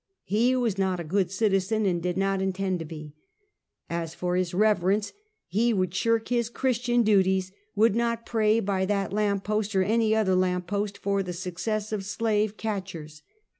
He 0.23 0.55
was 0.55 0.79
not 0.79 0.99
a 0.99 1.03
good 1.03 1.29
citizen, 1.29 1.85
and 1.85 2.01
did 2.01 2.17
not 2.17 2.41
intend 2.41 2.79
to 2.79 2.85
be. 2.85 3.13
As 3.87 4.15
for 4.15 4.35
his 4.35 4.51
Reverence, 4.51 5.13
he 5.45 5.73
would 5.73 5.93
shirk 5.93 6.29
his 6.29 6.49
Christian 6.49 7.03
duties; 7.03 7.51
would 7.75 7.95
not 7.95 8.25
pray 8.25 8.59
by 8.61 8.83
that 8.85 9.13
lamp 9.13 9.43
post, 9.43 9.75
or 9.75 9.83
any 9.83 10.15
other 10.15 10.33
lamp 10.33 10.65
post, 10.65 10.97
for 10.97 11.21
the 11.21 11.33
success 11.33 11.91
of 11.91 12.03
slave 12.03 12.57
catchers. 12.57 13.21